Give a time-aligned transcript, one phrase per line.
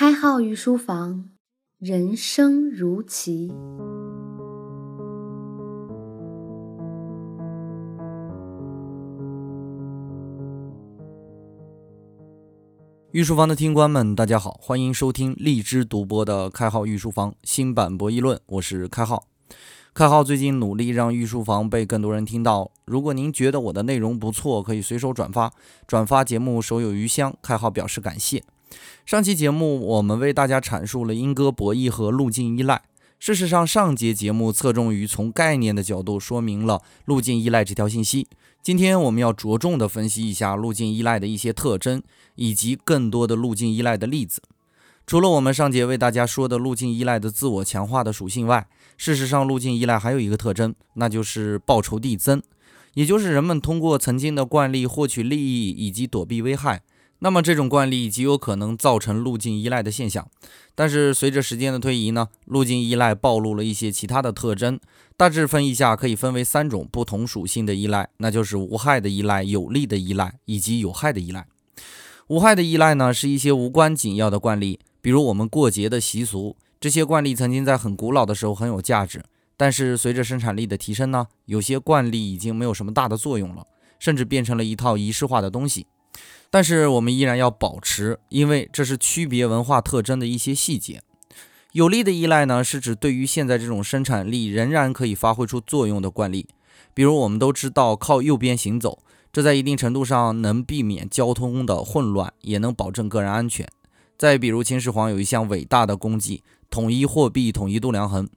[0.00, 1.28] 开号御书房，
[1.78, 3.52] 人生如棋。
[13.10, 19.26] 御书房的听官们，大家好，欢迎收听荔枝独播的开号御书房新版博弈论，我是开号。
[19.92, 22.70] 开号最近努力让御书房被更多人听到。
[22.86, 25.52] 如果您觉得我的内容不错，可以随手转发，
[25.86, 27.36] 转发节目手有余香。
[27.42, 28.42] 开号表示感谢。
[29.04, 32.82] 上期节目我们为大家阐述了莺歌博弈和路径依赖。
[33.18, 38.26] 事实上，上节节目侧重于从概念的角度说明了路径依赖这条信息。
[38.62, 42.02] 今天我们要着重的分析一下路径依赖的一些特征，
[42.36, 44.40] 以及更多的路径依赖的例子。
[45.06, 52.40] 除了我们上节为大家说的路径依赖的自我强化的属性外，事实上路径依赖还有一个特征，那就是报酬递增，
[52.94, 56.82] 也就是人们通过曾经的惯例获取利益以及躲避危害。
[57.22, 60.26] 那么这种惯例极有可能造成路径依赖的现象，
[60.74, 64.80] 但是随着时间的推移呢，路径依赖暴露了一些其他的特征。
[65.18, 71.46] 大致分一下，可以分为三种不同属性的依赖，那就是无害的依赖、有利的依赖以及有害的依赖。
[72.28, 79.22] 无害的依赖呢，是一些无关紧要的惯例，比如我们过节的习俗，这些惯例曾经在很古老的时候很有价值，
[79.58, 83.66] 但是随着生产力的提升呢，有些惯例已经没有什么大的作用了，
[83.98, 85.86] 甚至变成了一套仪式化的东西。
[86.50, 91.00] 但是我们依然要保持，因为这是区别文化特征的一些细节。
[91.72, 96.48] 有利的依赖呢，是指对于现在这种生产力仍然可以发挥出作用的惯例。
[96.92, 98.98] 比如我们都知道靠右边行走，
[99.32, 103.68] 这在一定程度上能避免交通的混乱，也能保证个人安全。
[104.18, 108.28] 再比如秦始皇有一项伟大的功绩——统一货币、统一度量衡。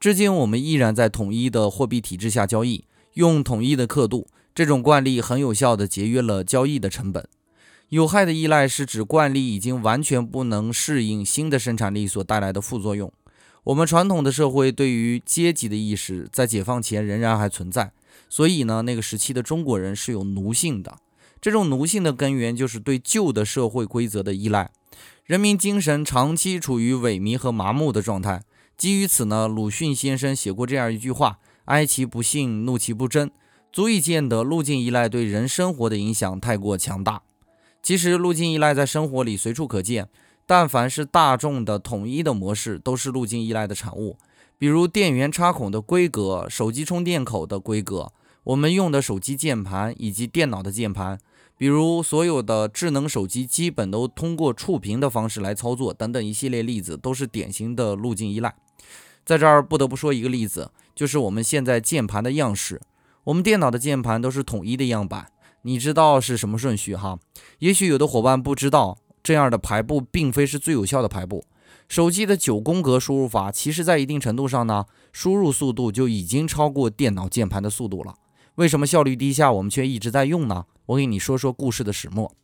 [0.00, 2.84] 至今我们依然在统一的货币体制下交易，
[3.14, 4.26] 用统一的刻度，
[4.58, 7.24] 这种惯例很有效地节约了交易的成本。
[7.90, 13.12] 有害的依赖是指惯例已经完全不能适应新的生产力所带来的副作用。
[13.62, 17.92] 我们传统的社会对于阶级的意识在解放前仍然还存在，
[18.28, 20.98] 所以呢，那个时期的中国人是有奴性的。
[21.40, 24.72] 这种奴性的根源就是对旧的社会规则的依赖，
[25.24, 28.42] 人民精神长期处于萎靡和麻木的状态。
[28.76, 33.30] 基于此呢，鲁迅先生写过这样一句话：“哀其不幸，怒其不争”，
[33.72, 37.22] 足以见得路径依赖对人生活的影响太过强大。
[37.82, 40.08] 其实，路径依赖在生活里随处可见。
[40.46, 44.16] 但凡是大众的统一的模式，都是路径依赖的产物。
[44.56, 48.10] 比如电源插孔的规格、手机充电口的规格、
[48.44, 51.18] 我们用的手机键盘以及电脑的键盘，
[51.58, 58.54] 比如所有的智能手机基本都通过触屏的方式来操作，等等一系列例子，都是典型的路径依赖。
[59.26, 62.80] 在这儿不得不说一个例子，就是我们现在键盘的样式，
[63.28, 65.30] 我们电脑的键盘都是统一的样板。
[65.62, 67.18] 你知道是什么顺序哈？
[67.58, 71.44] 也许有的伙伴不知道，这样的排布并非是最有效的排布。
[71.90, 78.14] 手机的九宫格输入法，其实在一定程度上呢，输入速度就已经超过电脑键盘的速度了。
[78.54, 80.64] 为什么效率低下，我们却一直在用呢？
[80.86, 82.34] 我给你说说故事的始末。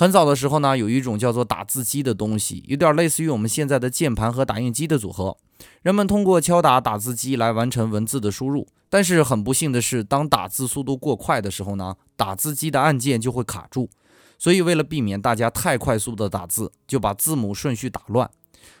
[0.00, 5.36] 很早的时候呢，有一种叫做打字机的东西，有点类似于我们现在的键盘和打印机的组合。
[5.82, 8.68] 人们通过敲打打字机来完成文字的输入。
[8.88, 13.90] 但是很不幸的是，当打字速度过快的时候呢，打字机的按键就会卡住。
[14.38, 18.30] 所以为了避免大家太快速的打字，就把字母顺序打乱。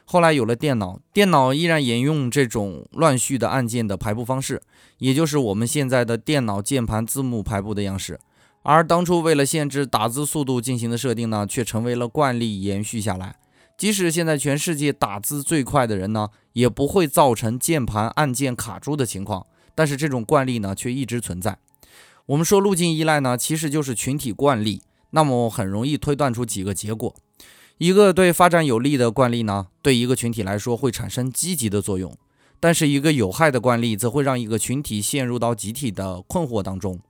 [0.04, 4.62] 后来有了电脑，电脑依然沿用这种乱序的按键的排布方式，
[4.98, 8.20] 也就是我们现在的电脑键盘字幕排布的样式。
[8.70, 13.36] 而当初为了限制打字速度进行的设定呢，却成为了惯例延续下来。
[13.78, 19.46] 即使现在全世界打字最快的人呢，也不会造成键盘按键卡住的情况。
[19.74, 21.56] 但是这种惯例呢，却一直存在。
[22.26, 24.82] 我们说路径依赖呢，其实就是群体惯例。
[25.12, 27.14] 那么很容易推断出几个结果：
[27.78, 32.10] 一个对发展有利的惯例呢，对一个群体来说会产生积极的作用；
[32.60, 37.00] 但是一个有害的惯例，则会让一个群体陷入到集体的困惑当中。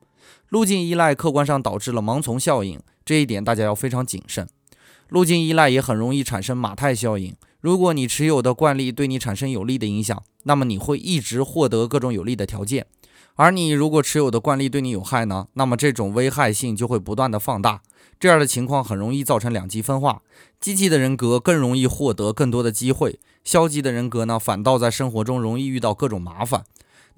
[0.49, 4.49] 路径依赖客观上导致了盲从效应，这一点大家要非常谨慎。
[5.09, 7.35] 路径依赖也很容易产生马太效应。
[7.61, 12.85] 如果你持有的惯例对你产生有利的影响，那么你会一直获得各种有利的条件；
[13.35, 17.83] 而你如果持有的惯例对你有害呢，那么这种危害性就会不断的放大。
[18.21, 20.23] 这样的情况很容易造成两极分化，
[20.61, 26.65] 积极的人格更容易获得更多的机会，消极的人格呢，反倒在生活中容易遇到各种麻烦。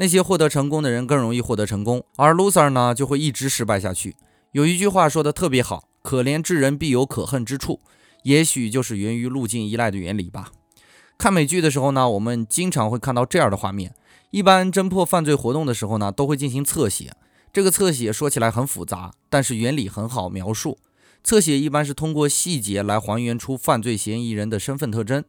[0.01, 4.17] 那些获得成功的人更容易获得成功，而 loser 呢就会一直失败下去。
[4.53, 7.81] 有一句话说的特别好：“可怜之人必有可恨之处。”
[8.25, 10.53] 也许就是源于路径依赖的原理吧。
[11.19, 13.95] 看美剧的时候呢，我们经常会看到这样的画面。
[14.31, 17.13] 一般侦破犯罪活动的时候呢，都会进行侧写。
[17.53, 20.79] 这个侧写说起来很复杂，但是原理很好描述。
[21.23, 25.23] 侧写一般是通过细节来还原出犯罪嫌疑人的身份特征，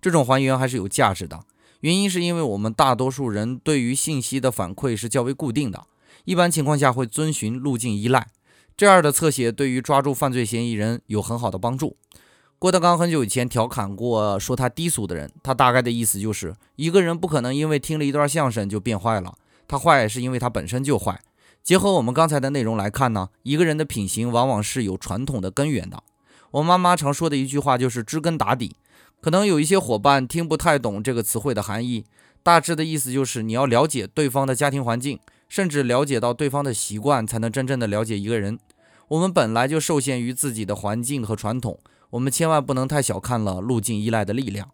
[0.00, 1.44] 这种还原还是有价值的。
[1.86, 5.86] 原因是因为我们大多数人对于信息的反馈是较为固定的，
[6.24, 8.26] 一般情况下会遵循路径依赖。
[8.76, 11.96] 这样的侧写对于抓住犯罪嫌疑人有很好的帮助。
[12.58, 19.36] 郭德纲很久以前调侃过说他低俗的人，他大概的意思就是一个人不可能因为听了一段相声就变坏了，
[19.68, 21.20] 他坏是因为他本身就坏。
[21.62, 26.02] 结合我们刚才的内容来看呢，一个人的品行往往是有传统的根源的。
[26.50, 28.74] 我妈妈常说的一句话就是知根打底。
[29.20, 32.04] 可能有一些伙伴听不太懂这个词汇的含义，
[32.42, 35.18] 大致的意思就是你要了解对方的家庭环境，
[35.48, 38.58] 甚至了解到对方的习惯，才能真正的了解一个人。
[39.08, 41.78] 我们本来就受限于自己的环境和传统，
[42.10, 44.68] 我们千万不能太小看了路径依赖的力量。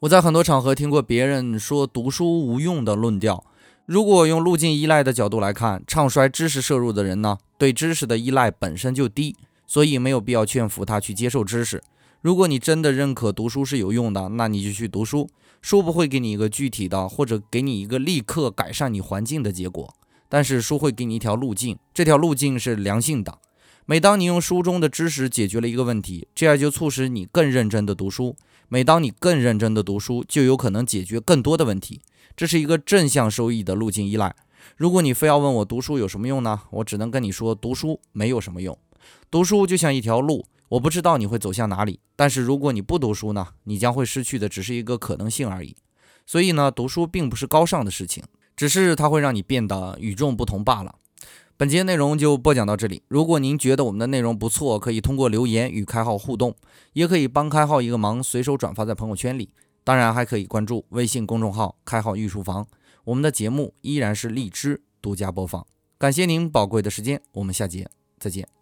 [0.00, 3.44] 我在很多场合听过别人说读书无用的论调，
[3.86, 9.36] 如果用路径依赖的角度来看，唱衰知识摄入的人呢，对知识的依赖本身就低，
[9.66, 11.82] 所以没有必要劝服他去接受知识。
[12.22, 15.28] 如果你真的认可读书是有用的，那你就去读书。
[15.60, 19.92] 书不会给你一个具体的，或者给你一个立刻改善你环境的结果，
[20.28, 23.40] 但是书会给你一条路径，这条路径是良性的。
[23.86, 28.36] 每当你用书中的知识解决了一个问题，这样就促使你更认真的读书。
[28.68, 32.00] 每当你更认真的读书，就有可能解决更多的问题。
[32.36, 34.36] 这是一个正向收益的路径依赖。
[34.76, 36.60] 如果你非要问我读书有什么用呢？
[36.70, 38.78] 我只能跟你说，读书没有什么用。
[39.28, 40.46] 读书就像一条路。
[40.72, 45.76] 我不知道你会走向哪里，但是如果你不读书呢，你将会失去的只是一个可能性而已。
[46.26, 48.24] 所以呢，读书并不是高尚的事情，
[48.56, 50.94] 只是它会让你变得与众不同罢了。
[51.58, 53.02] 本节内容就播讲到这里。
[53.08, 56.56] 如果您觉得我们的内容不错，可以通过留言与开号互动，
[56.94, 59.50] 也可以帮开号一个忙，随手转发在朋友圈里。
[59.84, 62.66] 当然，还可以关注微信公众号“开号御书房”，
[63.04, 65.66] 我们的节目依然是荔枝独家播放。
[65.98, 67.86] 感谢您宝贵的时间，我们下节
[68.18, 68.61] 再见。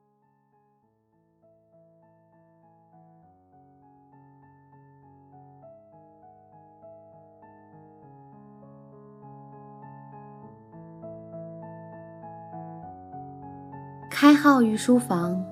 [14.20, 15.42] 开号于书房，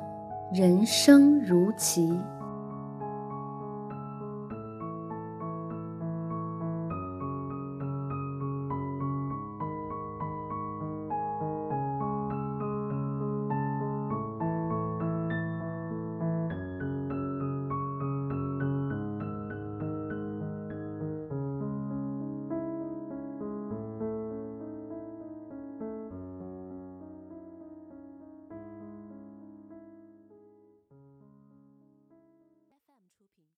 [0.52, 2.20] 人生如棋。